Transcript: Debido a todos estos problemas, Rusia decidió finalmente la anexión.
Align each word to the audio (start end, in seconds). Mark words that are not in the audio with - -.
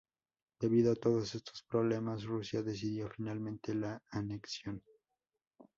Debido 0.59 0.91
a 0.93 0.95
todos 0.95 1.35
estos 1.35 1.61
problemas, 1.61 2.23
Rusia 2.23 2.63
decidió 2.63 3.07
finalmente 3.07 3.75
la 3.75 4.01
anexión. 4.09 4.81